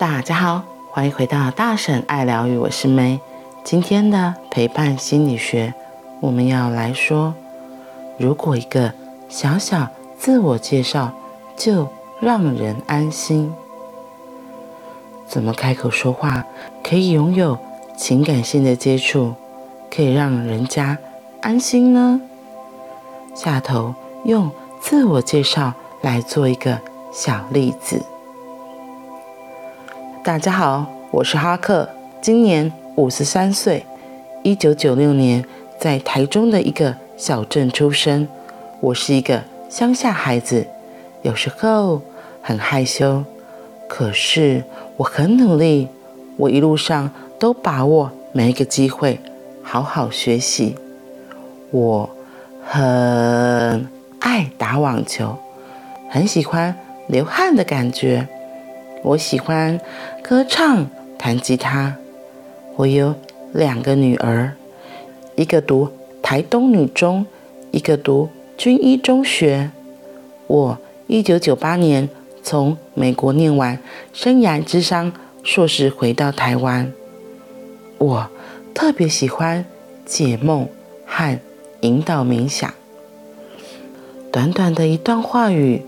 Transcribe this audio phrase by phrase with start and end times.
[0.00, 3.20] 大家好，欢迎回到大婶爱疗愈，我是梅。
[3.62, 5.74] 今天的陪伴心理学，
[6.20, 7.34] 我们要来说，
[8.16, 8.94] 如果一个
[9.28, 9.86] 小小
[10.18, 11.12] 自我介绍
[11.54, 11.86] 就
[12.18, 13.52] 让人安心，
[15.26, 16.46] 怎么开口说话
[16.82, 17.58] 可以拥有
[17.94, 19.34] 情感性的接触，
[19.94, 20.96] 可以让人家
[21.42, 22.18] 安心呢？
[23.34, 23.94] 下头
[24.24, 26.80] 用自我介绍来做一个
[27.12, 28.02] 小例子。
[30.22, 31.88] 大家好，我是哈克，
[32.20, 33.86] 今年五十三岁，
[34.42, 35.42] 一九九六年
[35.78, 38.28] 在台中的一个小镇出生。
[38.80, 40.66] 我是一个乡下孩子，
[41.22, 42.02] 有时候
[42.42, 43.24] 很害羞，
[43.88, 44.62] 可是
[44.98, 45.88] 我很努力。
[46.36, 49.18] 我一路上都把握每一个机会，
[49.62, 50.76] 好好学习。
[51.70, 52.10] 我
[52.66, 53.88] 很
[54.20, 55.38] 爱打网球，
[56.10, 56.76] 很喜欢
[57.06, 58.28] 流汗的感觉。
[59.02, 59.80] 我喜欢
[60.22, 61.96] 歌唱、弹吉他。
[62.76, 63.14] 我有
[63.52, 64.52] 两个女儿，
[65.36, 65.88] 一个读
[66.22, 67.26] 台东女中，
[67.70, 68.28] 一个读
[68.58, 69.70] 军医中学。
[70.46, 72.08] 我一九九八年
[72.42, 73.78] 从美国念完
[74.12, 75.12] 生涯咨商
[75.42, 76.92] 硕士，回到台湾。
[77.98, 78.28] 我
[78.74, 79.64] 特别喜欢
[80.04, 80.68] 解梦
[81.06, 81.38] 和
[81.80, 82.72] 引导冥想。
[84.30, 85.82] 短短的一段话语，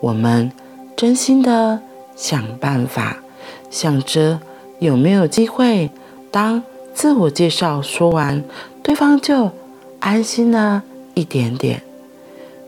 [0.00, 0.52] 我们
[0.94, 1.80] 真心的。
[2.18, 3.18] 想办法，
[3.70, 4.40] 想着
[4.80, 5.88] 有没有机会，
[6.32, 8.42] 当自我介绍说完，
[8.82, 9.52] 对方就
[10.00, 10.82] 安心了
[11.14, 11.80] 一点点。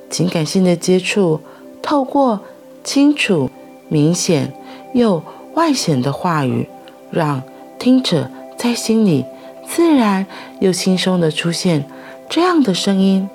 [0.08, 1.40] 情感性的接触，
[1.82, 2.40] 透过
[2.84, 3.50] 清楚、
[3.88, 4.52] 明显
[4.94, 5.20] 又
[5.54, 6.68] 外显的话语，
[7.10, 7.42] 让
[7.76, 9.24] 听者在心里
[9.68, 10.26] 自然
[10.60, 11.84] 又轻松的出现
[12.28, 13.28] 这样的声音：“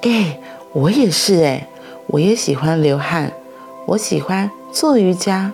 [0.00, 0.38] 哎，
[0.72, 1.68] 我也是哎，
[2.06, 3.32] 我也喜欢流汗，
[3.86, 5.52] 我喜欢。”做瑜伽，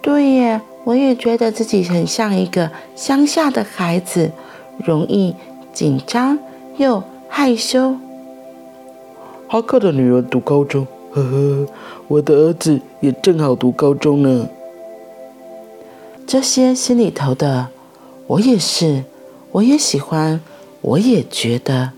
[0.00, 4.30] 对耶，我也觉得自己很像一个乡下的孩子，
[4.84, 5.34] 容易
[5.72, 6.38] 紧张
[6.76, 7.96] 又害羞。
[9.48, 11.66] 哈克的女儿读高中，呵呵，
[12.06, 14.48] 我的儿子也正好读高中呢。
[16.26, 17.68] 这些心里头的，
[18.28, 19.04] 我也是，
[19.50, 20.40] 我也喜欢，
[20.80, 21.90] 我也觉得，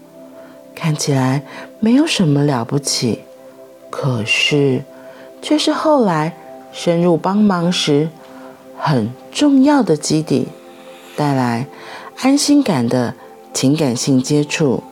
[0.74, 1.42] 看起来
[1.78, 3.20] 没有什么了不起，
[3.90, 4.82] 可是。
[5.42, 6.36] 却是后来
[6.72, 8.08] 深入帮忙时
[8.78, 10.48] 很重要的基底，
[11.16, 11.66] 带来
[12.20, 13.14] 安心感的
[13.52, 14.82] 情感性接触。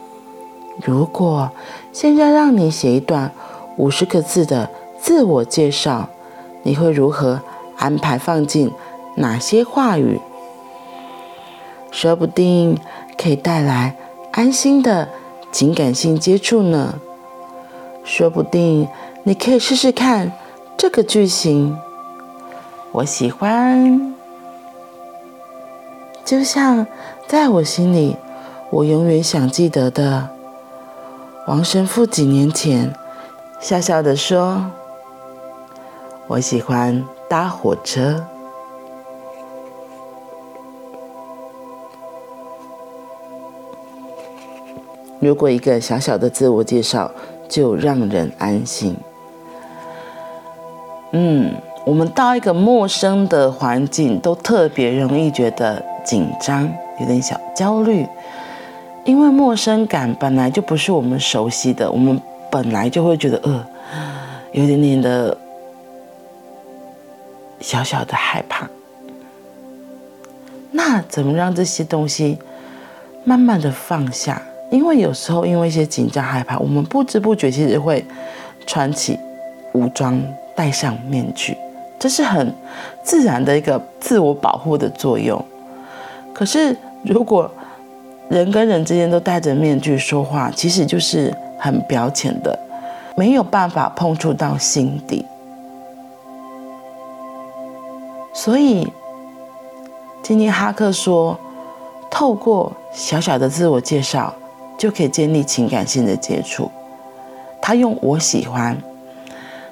[0.84, 1.50] 如果
[1.92, 3.32] 现在让你写一段
[3.76, 4.70] 五十个字的
[5.00, 6.08] 自我介绍，
[6.62, 7.40] 你会如何
[7.76, 8.70] 安排放进
[9.16, 10.20] 哪些话语？
[11.90, 12.78] 说不定
[13.16, 13.96] 可以带来
[14.32, 15.08] 安心的
[15.50, 17.00] 情感性接触呢。
[18.04, 18.88] 说不定。
[19.28, 20.32] 你可以试试看
[20.78, 21.76] 这个句型，
[22.92, 24.14] 我喜欢。
[26.24, 26.86] 就像
[27.26, 28.16] 在我心里，
[28.70, 30.30] 我永远想记得的
[31.46, 32.94] 王神父几年前
[33.60, 34.64] 笑笑的说
[36.26, 38.24] ：“我喜欢搭火车。”
[45.20, 47.10] 如果一个小小的自我介绍
[47.46, 48.96] 就让人安心。
[51.12, 51.54] 嗯，
[51.84, 56.70] 我们到一个陌生的环境，都特别容易觉得紧张，
[57.00, 58.06] 有点小焦虑，
[59.04, 62.20] 因为陌生感本来就不是我们熟悉的，我们
[62.50, 63.66] 本来就会觉得呃，
[64.52, 65.34] 有点点的
[67.60, 68.68] 小小的害怕。
[70.70, 72.36] 那怎么让这些东西
[73.24, 74.42] 慢慢的放下？
[74.70, 78.04] 因为有时候因为一些紧张害怕，我们不知不觉其实会
[78.66, 79.18] 穿起
[79.72, 80.22] 武装。
[80.58, 81.56] 戴上面具，
[82.00, 82.52] 这是很
[83.04, 85.40] 自然的一个自我保护的作用。
[86.34, 87.48] 可是，如果
[88.28, 92.58] 人跟人之间都戴着面具说话，其实就是很表浅的，
[93.14, 95.24] 没有办法碰触到心底。
[98.32, 98.92] 所以，
[100.20, 101.38] 今天哈克说，
[102.10, 104.34] 透过小小的自我介绍，
[104.76, 106.68] 就可以建立情感性的接触。
[107.62, 108.76] 他用“我喜欢”。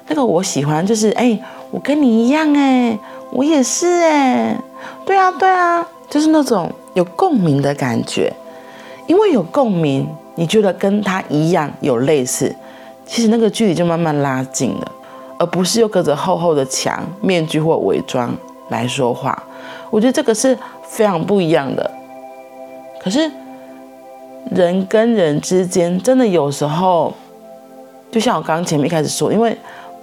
[0.09, 1.37] 那个我喜欢，就是哎，
[1.69, 2.97] 我跟你一样哎，
[3.31, 4.57] 我也是哎，
[5.05, 8.31] 对啊对啊，就是那种有共鸣的感觉，
[9.05, 12.55] 因为有共鸣，你觉得跟他一样有类似，
[13.05, 14.91] 其实那个距离就慢慢拉近了，
[15.37, 18.33] 而不是又隔着厚厚的墙、面具或伪装
[18.69, 19.43] 来说话。
[19.89, 21.91] 我觉得这个是非常不一样的。
[23.01, 23.29] 可是
[24.51, 27.13] 人跟人之间，真的有时候，
[28.09, 29.57] 就像我刚刚前面一开始说，因为。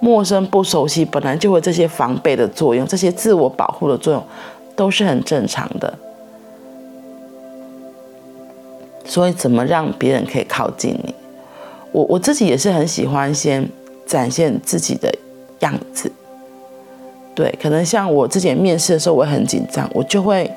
[0.05, 4.23] 陌生不熟悉，本来就会这些防备的作用，这些自我保护的作用，
[4.77, 5.99] 都是很正常的。
[9.07, 11.15] 所以，怎么让别人可以靠近你？
[11.91, 13.67] 我我自己也是很喜欢先
[14.05, 15.11] 展现自己的
[15.61, 16.13] 样子。
[17.35, 20.53] 对，可能像我之前面试的时候，我很紧张，我就会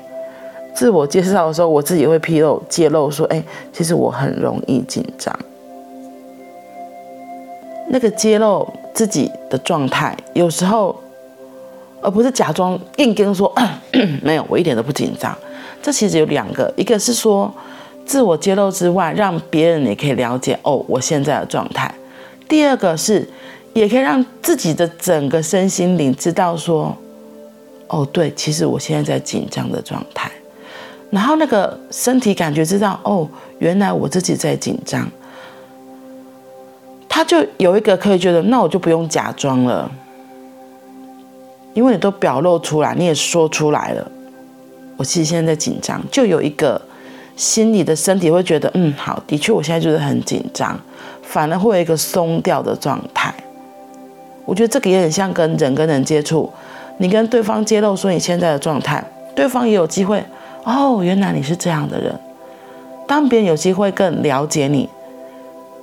[0.74, 3.42] 自我介绍的时候，我自己会披露揭露说：“哎，
[3.72, 5.34] 其实我很容易紧张。”
[7.90, 8.68] 那个揭露
[8.98, 11.00] 自己的状态，有时候
[12.00, 13.54] 而不是假装硬跟说
[14.20, 15.32] 没有，我一点都不紧张。
[15.80, 17.48] 这其实有两个，一个是说
[18.04, 21.94] 自我揭露之外，让别人也可以了解哦，我现在的状态。
[22.48, 23.24] 第二个是
[23.72, 26.92] 也可以让自己的整个身心灵知道说，
[27.86, 30.28] 哦，对，其实我现在在紧张的状态。
[31.10, 33.28] 然后那个身体感觉知道哦，
[33.60, 35.08] 原来我自己在紧张。
[37.18, 39.90] 他就有一个可以觉得，那我就不用假装了，
[41.74, 44.08] 因为你都表露出来，你也说出来了，
[44.96, 46.80] 我其实现在在紧张，就有一个
[47.34, 50.78] 心里的身体会觉得，嗯，好，的确我现在就是很紧张，
[51.20, 53.34] 反而会有一个松掉的状态。
[54.44, 56.48] 我觉得这个也很像跟人跟人接触，
[56.98, 59.02] 你跟对方揭露说你现在的状态，
[59.34, 60.24] 对方也有机会，
[60.62, 62.14] 哦，原来你是这样的人。
[63.08, 64.88] 当别人有机会更了解你。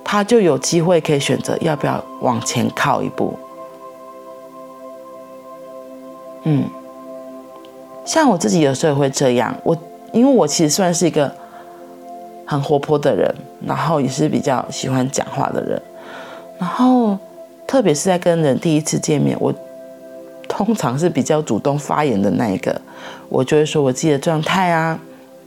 [0.08, 3.36] 他就有机会可以选择要不要往前靠一步。
[6.44, 6.70] 嗯，
[8.04, 9.52] 像我自己有时候也会这样。
[9.64, 9.76] 我
[10.12, 11.34] 因为我其实算是一个
[12.46, 13.34] 很活泼的人，
[13.66, 15.82] 然后也是比较喜欢讲话的人。
[16.56, 17.18] 然后
[17.66, 19.52] 特别是在跟人第一次见面，我
[20.46, 22.80] 通常是比较主动发言的那一个。
[23.28, 24.96] 我就会说我自己的状态啊，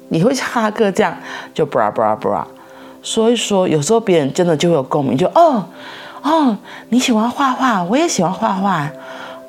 [0.10, 1.18] 你会哈克这样
[1.54, 2.46] 就布拉布拉布拉。
[3.01, 5.66] 说一说，有时候别人真的就会有共鸣，就哦
[6.22, 6.57] 哦，
[6.90, 8.92] 你喜欢画画，我也喜欢画画。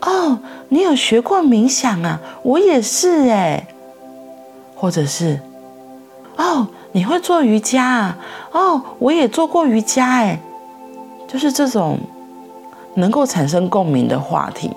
[0.02, 0.38] 哦，
[0.68, 2.20] 你有学过冥想啊？
[2.42, 3.66] 我也是哎。
[4.76, 5.38] 或者是
[6.36, 8.18] 哦，你会做瑜伽啊？
[8.52, 10.40] 哦，我也做过瑜伽哎。
[11.28, 11.98] 就是这种
[12.94, 14.70] 能够产生共鸣的话题，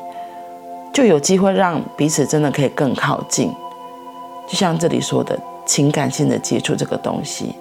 [0.91, 3.51] 就有机会让彼此真的可以更靠近。
[4.47, 7.55] 就像这里说的情感性的接触这个东西。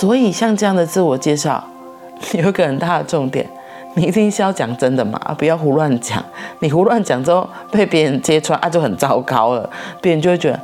[0.00, 1.62] 所以，像这样的自我介绍，
[2.32, 3.46] 有一个很大的重点，
[3.92, 6.24] 你一定是要讲真的嘛，不要胡乱讲。
[6.60, 9.68] 你胡乱讲之后被别人揭穿，啊，就很糟糕了。
[10.00, 10.58] 别人就会觉得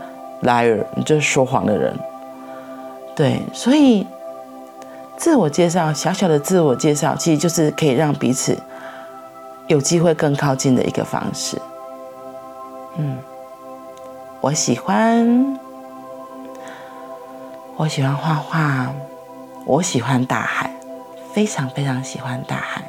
[0.44, 1.94] liar，你就是说谎的人。
[3.14, 4.06] 对，所以
[5.18, 8.56] 自我介绍，小小的自我介绍，其实就是可以让彼此
[9.66, 11.60] 有机会更靠近的一个方式。
[12.96, 13.18] 嗯，
[14.40, 15.58] 我喜欢，
[17.76, 18.90] 我喜欢画画。
[19.66, 20.70] 我喜欢大海，
[21.34, 22.84] 非常非常喜欢大海。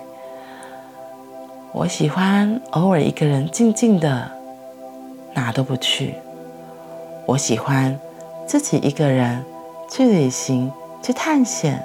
[1.71, 4.29] 我喜欢偶尔一个人静静的，
[5.33, 6.13] 哪都不去。
[7.25, 7.99] 我喜欢
[8.45, 9.43] 自己一个人
[9.89, 10.71] 去旅行、
[11.01, 11.83] 去探险。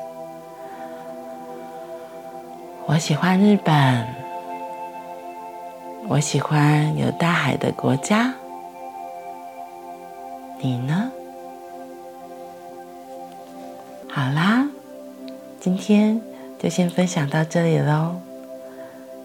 [2.85, 4.07] 我喜欢日本。
[6.07, 8.35] 我喜欢有大海的国家。
[10.59, 11.11] 你呢？
[14.11, 14.69] 好啦。
[15.63, 16.21] 今天
[16.59, 18.17] 就先分享到这里喽。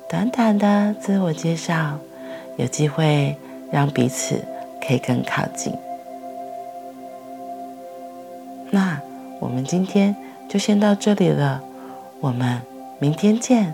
[0.08, 1.98] 短短的自我介绍，
[2.58, 3.36] 有机会
[3.72, 4.40] 让彼此
[4.80, 5.74] 可以更靠近。
[8.70, 9.02] 那
[9.40, 10.16] 我们今天
[10.48, 11.60] 就先到这里了，
[12.20, 12.62] 我们
[13.00, 13.74] 明天见。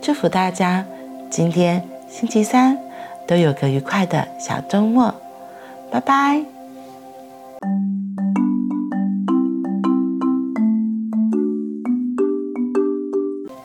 [0.00, 0.86] 祝福大家
[1.28, 2.78] 今天星期三
[3.26, 5.14] 都有个愉快的小周末，
[5.90, 6.51] 拜拜。